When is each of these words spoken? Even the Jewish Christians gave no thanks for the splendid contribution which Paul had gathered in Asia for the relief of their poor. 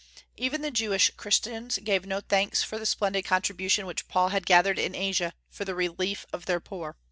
Even 0.35 0.63
the 0.63 0.71
Jewish 0.71 1.11
Christians 1.15 1.77
gave 1.77 2.07
no 2.07 2.21
thanks 2.21 2.63
for 2.63 2.79
the 2.79 2.87
splendid 2.87 3.23
contribution 3.23 3.85
which 3.85 4.07
Paul 4.07 4.29
had 4.29 4.47
gathered 4.47 4.79
in 4.79 4.95
Asia 4.95 5.31
for 5.47 5.63
the 5.63 5.75
relief 5.75 6.25
of 6.33 6.47
their 6.47 6.59
poor. 6.59 6.97